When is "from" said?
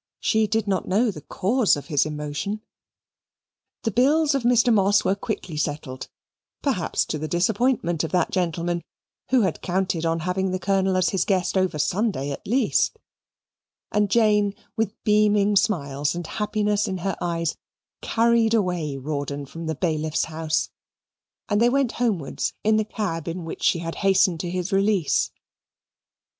19.45-19.67